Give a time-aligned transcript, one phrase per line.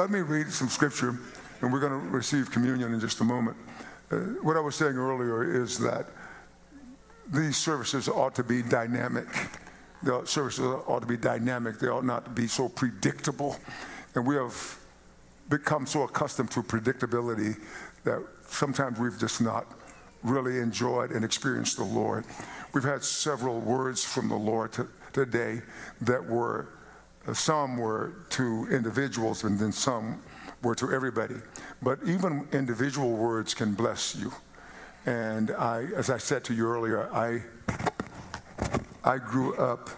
[0.00, 1.18] Let me read some scripture,
[1.60, 3.56] and we're going to receive communion in just a moment.
[4.12, 6.06] Uh, what I was saying earlier is that
[7.32, 9.26] these services ought to be dynamic.
[10.04, 11.80] The services ought to be dynamic.
[11.80, 13.56] They ought not to be so predictable.
[14.14, 14.78] And we have
[15.48, 17.56] become so accustomed to predictability
[18.04, 19.66] that sometimes we've just not
[20.22, 22.24] really enjoyed and experienced the Lord.
[22.72, 25.62] We've had several words from the Lord to, today
[26.02, 26.68] that were
[27.34, 30.22] some were to individuals and then some
[30.62, 31.36] were to everybody.
[31.82, 34.32] But even individual words can bless you.
[35.06, 37.42] And I, as I said to you earlier, I,
[39.04, 39.90] I grew up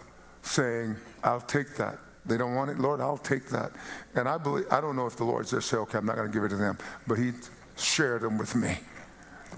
[0.42, 1.98] saying, I'll take that.
[2.26, 3.72] They don't want it, Lord, I'll take that.
[4.14, 6.28] And I believe, I don't know if the Lord just said, okay, I'm not going
[6.28, 7.32] to give it to them, but He
[7.76, 8.78] shared them with me.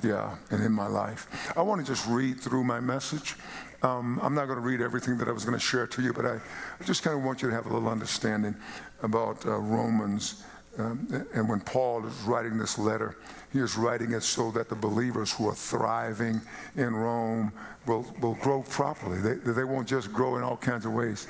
[0.02, 1.52] Yeah, and in my life.
[1.56, 3.36] I want to just read through my message
[3.82, 6.12] um, I'm not going to read everything that I was going to share to you,
[6.12, 8.54] but I, I just kind of want you to have a little understanding
[9.02, 10.44] about uh, Romans.
[10.78, 13.16] Um, and when Paul is writing this letter,
[13.52, 16.40] he is writing it so that the believers who are thriving
[16.76, 17.52] in Rome
[17.86, 19.18] will, will grow properly.
[19.18, 21.26] They, they won't just grow in all kinds of ways.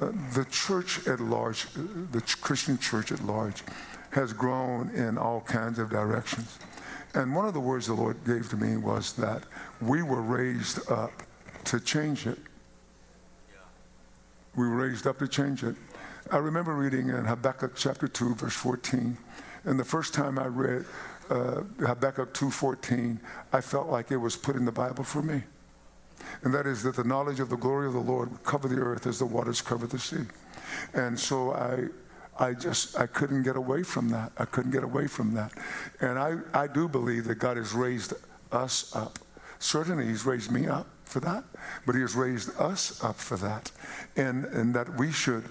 [0.00, 1.66] Uh, the church at large,
[2.10, 3.62] the Christian church at large,
[4.10, 6.58] has grown in all kinds of directions.
[7.14, 9.42] And one of the words the Lord gave to me was that
[9.80, 11.12] we were raised up
[11.64, 12.38] to change it.
[14.56, 15.76] We were raised up to change it.
[16.30, 19.16] I remember reading in Habakkuk chapter 2, verse 14.
[19.64, 20.84] And the first time I read
[21.28, 23.18] uh, Habakkuk 2.14,
[23.52, 25.42] I felt like it was put in the Bible for me.
[26.42, 28.76] And that is that the knowledge of the glory of the Lord would cover the
[28.76, 30.24] earth as the waters cover the sea.
[30.94, 31.86] And so I,
[32.38, 34.32] I just, I couldn't get away from that.
[34.38, 35.52] I couldn't get away from that.
[36.00, 38.14] And I, I do believe that God has raised
[38.52, 39.18] us up.
[39.58, 41.44] Certainly, He's raised me up for that,
[41.86, 43.70] but He has raised us up for that.
[44.16, 45.44] And, and that we should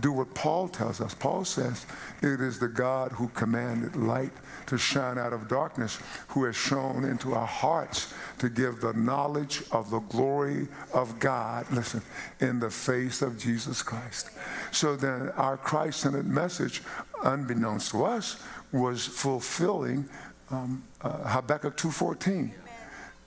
[0.00, 1.14] do what Paul tells us.
[1.14, 1.86] Paul says,
[2.22, 4.32] It is the God who commanded light
[4.66, 9.62] to shine out of darkness, who has shone into our hearts to give the knowledge
[9.72, 12.02] of the glory of God, listen,
[12.40, 14.30] in the face of Jesus Christ.
[14.72, 16.82] So then, our Christ centered message,
[17.24, 18.42] unbeknownst to us,
[18.72, 20.08] was fulfilling
[20.50, 22.65] um, uh, Habakkuk 2.14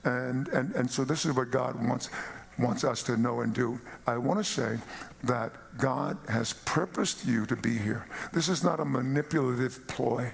[0.03, 2.09] and, and, and so this is what God wants,
[2.57, 3.79] wants us to know and do.
[4.07, 4.77] I want to say
[5.23, 8.05] that God has purposed you to be here.
[8.33, 10.31] This is not a manipulative ploy,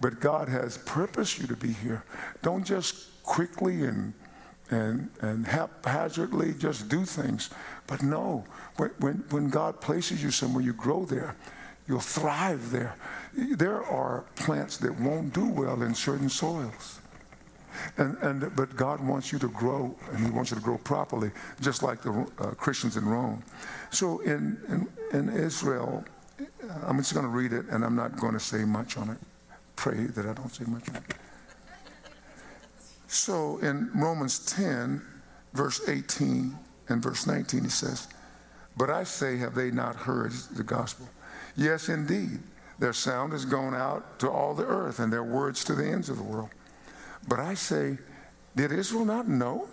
[0.00, 2.04] but God has purposed you to be here.
[2.42, 4.12] Don't just quickly and
[4.70, 7.50] and, and haphazardly just do things.
[7.86, 8.44] But no,
[8.76, 11.36] when, when, when God places you somewhere, you grow there.
[11.86, 12.96] You'll thrive there.
[13.32, 17.00] There are plants that won't do well in certain soils.
[17.96, 21.30] And, and, but God wants you to grow, and He wants you to grow properly,
[21.60, 23.42] just like the uh, Christians in Rome.
[23.90, 24.58] So in,
[25.12, 26.04] in, in Israel,
[26.40, 26.44] uh,
[26.86, 29.18] I'm just going to read it, and I'm not going to say much on it.
[29.76, 31.02] Pray that I don't say much on it.
[33.08, 35.00] So in Romans 10,
[35.54, 36.56] verse 18
[36.88, 38.08] and verse 19, he says,
[38.76, 41.08] But I say, have they not heard the gospel?
[41.56, 42.40] Yes, indeed.
[42.78, 46.10] Their sound has gone out to all the earth, and their words to the ends
[46.10, 46.50] of the world.
[47.28, 47.98] But I say,
[48.54, 49.68] did Israel not know?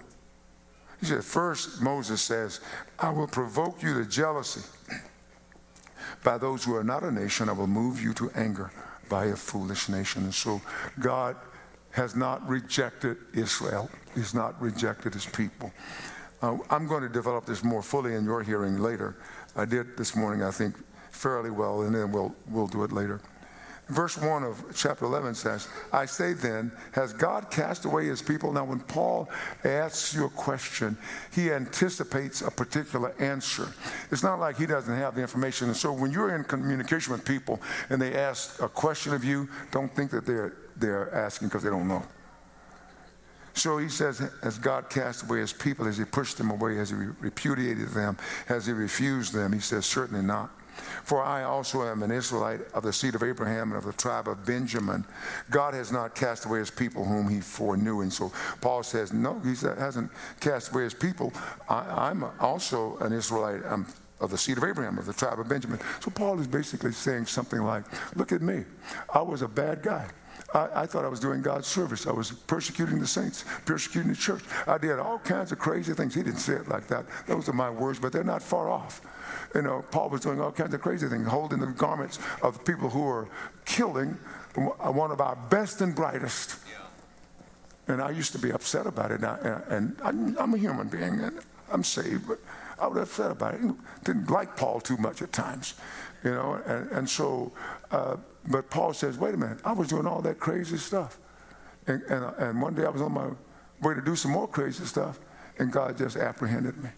[1.00, 2.62] He said, First, Moses says,
[3.00, 4.62] I will provoke you to jealousy.
[6.24, 8.72] By those who are not a nation, I will move you to anger
[9.10, 10.24] by a foolish nation.
[10.24, 10.62] And so
[11.00, 11.36] God
[11.92, 15.72] has not rejected Israel, He's not rejected His people.
[16.42, 19.16] Uh, I'm going to develop this more fully in your hearing later.
[19.56, 20.76] I did this morning, I think,
[21.12, 23.22] fairly well, and then we'll, we'll do it later.
[23.90, 28.54] Verse 1 of chapter 11 says, I say then, has God cast away his people?
[28.54, 29.30] Now, when Paul
[29.66, 30.98] asks you a question,
[31.34, 33.68] he anticipates a particular answer.
[34.10, 35.68] It's not like he doesn't have the information.
[35.68, 39.50] And so when you're in communication with people and they ask a question of you,
[39.72, 42.04] don't think that they're, they're asking because they don't know.
[43.54, 45.86] So he says, Has God cast away his people?
[45.86, 46.76] Has he pushed them away?
[46.78, 48.18] Has he repudiated them?
[48.48, 49.54] Has he refused them?
[49.54, 50.50] He says, Certainly not.
[51.04, 54.28] For I also am an Israelite of the seed of Abraham and of the tribe
[54.28, 55.06] of Benjamin.
[55.50, 58.02] God has not cast away his people whom he foreknew.
[58.02, 58.32] And so
[58.62, 61.34] Paul says, No, he hasn't cast away his people.
[61.70, 63.62] I, am also an Israelite.
[63.66, 63.86] I'm
[64.20, 65.80] of the seed of Abraham, of the tribe of Benjamin.
[66.00, 67.84] So Paul is basically saying something like,
[68.16, 68.64] Look at me.
[69.14, 70.08] I was a bad guy.
[70.54, 72.06] I, I, thought I was doing God's service.
[72.08, 74.44] I was persecuting the saints, persecuting the church.
[74.68, 76.14] I did all kinds of crazy things.
[76.14, 77.06] He didn't say it like that.
[77.28, 79.02] Those are my words, but they're not far off.
[79.56, 82.90] You know, Paul was doing all kinds of crazy things, holding the garments of people
[82.90, 83.28] who were
[83.66, 84.18] killing
[84.56, 86.60] one of our best and brightest.
[87.88, 89.22] And I used to be upset about it.
[89.70, 91.40] And, I, I'm, a human being, and
[91.72, 92.40] I'm saved, but
[92.84, 93.62] I was upset about it.
[94.04, 95.76] Didn't like Paul too much at times,
[96.24, 96.62] you know.
[96.66, 97.54] And, and so,
[97.92, 101.18] uh, but Paul says, wait a minute, I was doing all that crazy stuff.
[101.88, 103.30] And, and, and one day I was on my
[103.82, 105.20] way to do some more crazy stuff,
[105.60, 106.90] and God just apprehended me.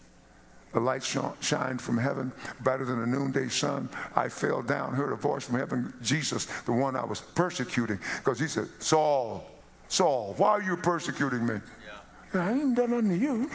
[0.72, 3.88] The light shined from heaven, brighter than a noonday sun.
[4.16, 8.40] I fell down, heard a voice from heaven, Jesus, the one I was persecuting, because
[8.40, 9.48] he said, Saul,
[9.86, 11.54] Saul, why are you persecuting me?
[11.54, 11.95] Yeah.
[12.34, 13.50] I ain't done nothing to you.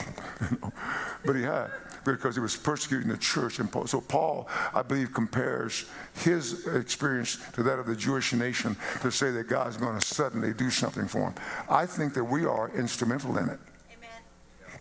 [1.26, 1.72] but he had,
[2.04, 3.60] because he was persecuting the church.
[3.60, 5.86] And Paul, so Paul, I believe, compares
[6.16, 10.54] his experience to that of the Jewish nation to say that God's going to suddenly
[10.54, 11.36] do something for him.
[11.70, 13.60] I think that we are instrumental in it.
[13.94, 14.10] Amen.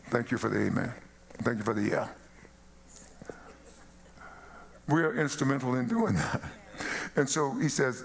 [0.09, 0.93] Thank you for the amen.
[1.43, 2.09] Thank you for the yeah.
[4.89, 6.43] We are instrumental in doing that.
[7.17, 8.05] And so he says,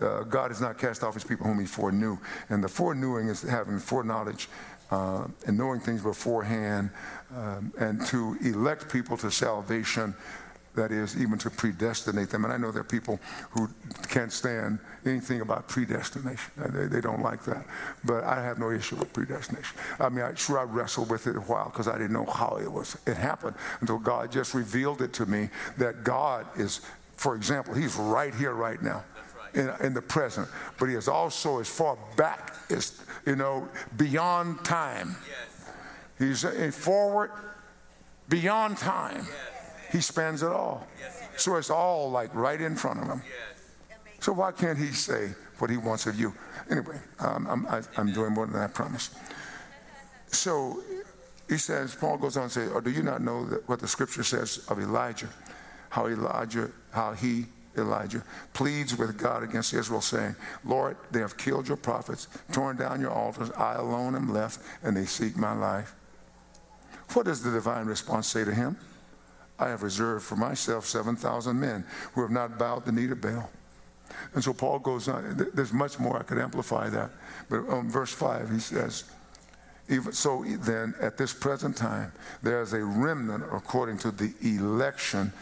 [0.00, 2.18] uh, God has not cast off his people whom he foreknew.
[2.48, 4.48] And the foreknowing is having foreknowledge
[4.94, 6.90] uh, and knowing things beforehand
[7.34, 10.14] um, and to elect people to salvation.
[10.76, 12.44] That is, even to predestinate them.
[12.44, 13.20] And I know there are people
[13.50, 13.68] who
[14.08, 16.50] can't stand anything about predestination.
[16.56, 17.64] They, they don't like that.
[18.04, 19.76] But I have no issue with predestination.
[20.00, 22.58] I mean, I, sure, I wrestled with it a while because I didn't know how
[22.60, 22.96] it was.
[23.06, 25.48] It happened until God just revealed it to me
[25.78, 26.80] that God is,
[27.16, 29.04] for example, He's right here, right now
[29.54, 30.48] in, in the present,
[30.78, 35.16] but he is also as far back as, you know, beyond time.
[36.18, 36.44] Yes.
[36.56, 37.30] He's forward,
[38.28, 39.18] beyond time.
[39.18, 39.54] Yes.
[39.92, 40.86] He spans it all.
[40.98, 43.22] Yes, so it's all like right in front of him.
[44.20, 46.34] So why can't he say what he wants of you?
[46.70, 49.14] Anyway, um, I'm, I, am doing more than I promised.
[50.28, 50.82] So
[51.48, 53.86] he says, Paul goes on to say, or do you not know that what the
[53.86, 55.28] scripture says of Elijah?
[55.90, 58.22] How Elijah, how he Elijah,
[58.52, 63.10] pleads with God against Israel, saying, Lord, they have killed your prophets, torn down your
[63.10, 63.50] altars.
[63.52, 65.94] I alone am left, and they seek my life.
[67.12, 68.76] What does the divine response say to him?
[69.58, 73.50] I have reserved for myself 7,000 men who have not bowed the knee to Baal.
[74.34, 75.48] And so Paul goes on.
[75.54, 77.10] There's much more I could amplify that.
[77.48, 79.04] But on verse 5, he says,
[79.88, 82.10] even so then, at this present time,
[82.42, 85.32] there is a remnant according to the election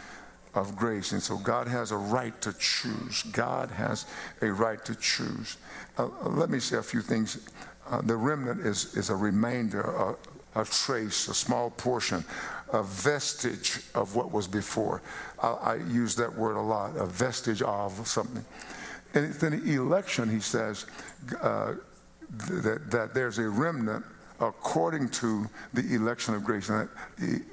[0.55, 1.13] of grace.
[1.13, 3.23] And so God has a right to choose.
[3.33, 4.07] God has
[4.41, 5.57] a right to choose.
[5.99, 7.49] Uh, uh, let me say a few things.
[7.91, 12.25] Uh, the remnant is, is a remainder, a, a, trace, a small portion,
[12.73, 15.03] a vestige of what was before.
[15.43, 18.45] I, I use that word a lot, a vestige of something.
[19.15, 20.87] And then the election, he says,
[21.41, 21.75] uh,
[22.49, 24.05] that, that there's a remnant
[24.41, 26.69] according to the election of grace.
[26.69, 26.89] And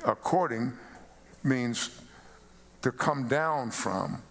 [0.05, 0.73] according
[1.43, 2.01] means
[2.81, 4.21] to come down from,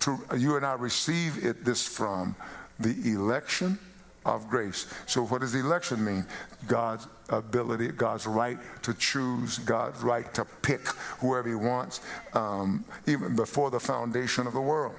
[0.00, 2.34] to you and I receive it this from
[2.80, 3.78] the election
[4.24, 4.86] of grace.
[5.06, 6.26] So, what does election mean?
[6.66, 10.86] God's ability, God's right to choose, God's right to pick
[11.18, 12.00] whoever He wants,
[12.34, 14.94] um, even before the foundation of the world.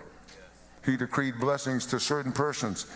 [0.86, 2.88] He decreed blessings to certain persons,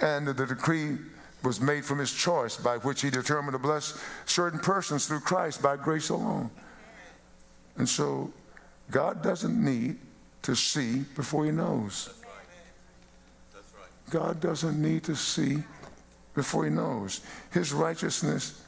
[0.00, 0.96] and the decree
[1.42, 5.62] was made from His choice, by which He determined to bless certain persons through Christ
[5.62, 6.50] by grace alone.
[7.76, 8.32] And so,
[8.90, 9.98] God doesn't need
[10.42, 12.10] to see before he knows.
[14.10, 15.62] God doesn't need to see
[16.34, 17.20] before he knows.
[17.50, 18.62] His righteousness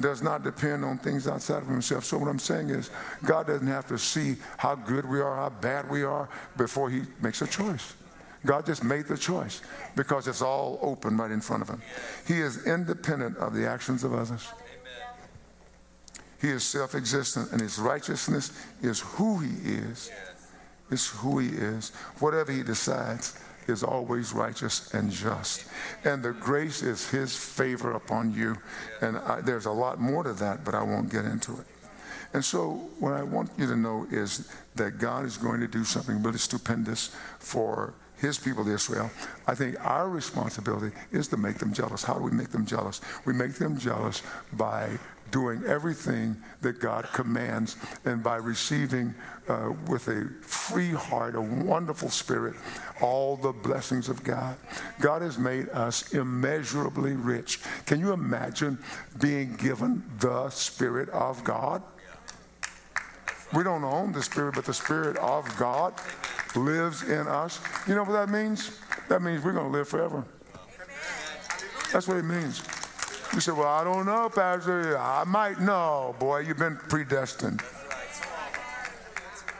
[0.00, 2.04] does not depend on things outside of himself.
[2.04, 2.90] So, what I'm saying is,
[3.24, 7.02] God doesn't have to see how good we are, how bad we are, before he
[7.20, 7.94] makes a choice.
[8.44, 9.62] God just made the choice
[9.94, 11.80] because it's all open right in front of him.
[12.26, 14.48] He is independent of the actions of others.
[16.42, 18.50] He is self existent, and his righteousness
[18.82, 20.10] is who he is.
[20.90, 21.90] It's who he is.
[22.18, 25.64] Whatever he decides is always righteous and just.
[26.04, 28.56] And the grace is his favor upon you.
[29.00, 31.66] And I, there's a lot more to that, but I won't get into it.
[32.34, 35.84] And so, what I want you to know is that God is going to do
[35.84, 39.10] something really stupendous for his people, Israel.
[39.48, 42.04] I think our responsibility is to make them jealous.
[42.04, 43.00] How do we make them jealous?
[43.26, 44.98] We make them jealous by
[45.32, 49.12] doing everything that God commands and by receiving
[49.48, 52.54] uh, with a free heart, a wonderful spirit,
[53.00, 54.56] all the blessings of God.
[55.00, 57.58] God has made us immeasurably rich.
[57.86, 58.78] Can you imagine
[59.20, 61.82] being given the Spirit of God?
[63.52, 65.94] We don't own the Spirit, but the Spirit of God
[66.56, 67.60] lives in us.
[67.86, 68.78] You know what that means?
[69.08, 70.24] That means we're going to live forever.
[71.92, 72.62] That's what it means.
[73.34, 74.98] You say, Well, I don't know, Pastor.
[74.98, 76.14] I might know.
[76.18, 77.62] Boy, you've been predestined.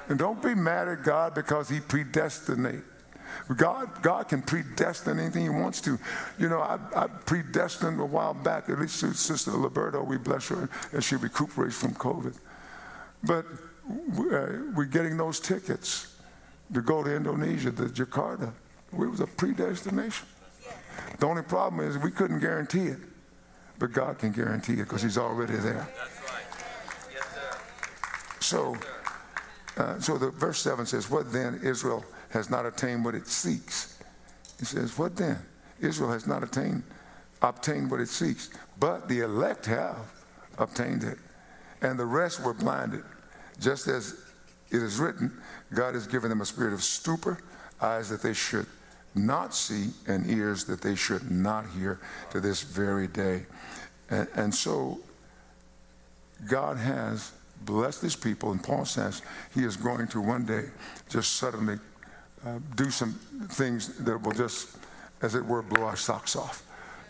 [0.08, 2.82] And don't be mad at God because He predestinate.
[3.56, 5.98] God, God can predestine anything He wants to.
[6.38, 10.68] You know, I, I predestined a while back, at least Sister Liberto, we bless her
[10.92, 12.36] as she recuperates from COVID.
[13.24, 13.46] But
[13.88, 16.11] uh, we're getting those tickets
[16.72, 18.52] to go to Indonesia, to Jakarta.
[18.92, 20.26] We was a predestination.
[21.18, 22.98] The only problem is we couldn't guarantee it,
[23.78, 25.88] but God can guarantee it because He's already there.
[28.40, 28.76] So,
[29.76, 31.60] uh, so the verse seven says, "What then?
[31.62, 33.98] Israel has not attained what it seeks."
[34.58, 35.38] He says, "What then?
[35.80, 36.82] Israel has not attained
[37.42, 39.96] obtained what it seeks, but the elect have
[40.58, 41.18] obtained it,
[41.80, 43.02] and the rest were blinded,
[43.58, 44.31] just as
[44.72, 45.32] it is written,
[45.74, 47.38] God has given them a spirit of stupor,
[47.80, 48.66] eyes that they should
[49.14, 52.00] not see, and ears that they should not hear
[52.30, 53.44] to this very day.
[54.08, 55.00] And, and so
[56.48, 57.32] God has
[57.64, 59.22] blessed his people, and Paul says
[59.54, 60.64] he is going to one day
[61.10, 61.78] just suddenly
[62.44, 63.12] uh, do some
[63.50, 64.76] things that will just,
[65.20, 66.62] as it were, blow our socks off.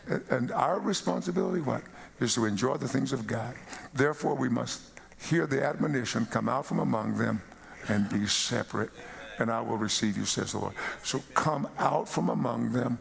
[0.08, 1.82] And, and our responsibility, what?
[2.20, 3.54] Is to enjoy the things of God.
[3.94, 4.91] Therefore, we must
[5.22, 7.42] hear the admonition, come out from among them
[7.88, 8.90] and be separate,
[9.38, 10.74] and I will receive you, says the Lord.
[11.02, 12.98] So come out from among them.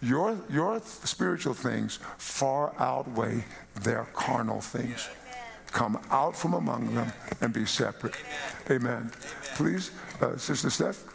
[0.00, 3.44] Your, your spiritual things far outweigh
[3.82, 5.08] their carnal things.
[5.68, 8.14] Come out from among them and be separate.
[8.68, 9.10] Amen.
[9.54, 9.90] Please,
[10.20, 11.11] uh, Sister Steph.